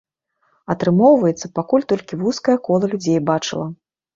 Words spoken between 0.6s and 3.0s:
Атрымоўваецца, пакуль толькі вузкае кола